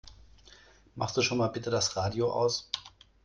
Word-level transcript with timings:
Machst 0.95 1.15
du 1.17 1.21
schon 1.21 1.37
mal 1.37 1.49
bitte 1.49 1.69
das 1.69 1.95
Radio 1.95 2.33
aus? 2.33 2.71